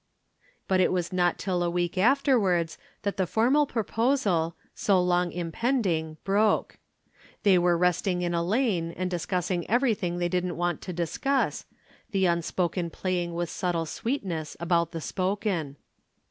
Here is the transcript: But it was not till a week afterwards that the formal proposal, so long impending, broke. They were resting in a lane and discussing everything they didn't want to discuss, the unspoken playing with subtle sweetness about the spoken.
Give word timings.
But 0.67 0.79
it 0.79 0.91
was 0.91 1.13
not 1.13 1.37
till 1.37 1.61
a 1.61 1.69
week 1.69 1.95
afterwards 1.95 2.79
that 3.03 3.17
the 3.17 3.27
formal 3.27 3.67
proposal, 3.67 4.55
so 4.73 4.99
long 4.99 5.31
impending, 5.31 6.17
broke. 6.23 6.79
They 7.43 7.59
were 7.59 7.77
resting 7.77 8.23
in 8.23 8.33
a 8.33 8.41
lane 8.41 8.93
and 8.97 9.11
discussing 9.11 9.69
everything 9.69 10.17
they 10.17 10.27
didn't 10.27 10.57
want 10.57 10.81
to 10.81 10.91
discuss, 10.93 11.67
the 12.09 12.25
unspoken 12.25 12.89
playing 12.89 13.35
with 13.35 13.51
subtle 13.51 13.85
sweetness 13.85 14.57
about 14.59 14.91
the 14.91 15.01
spoken. 15.01 15.75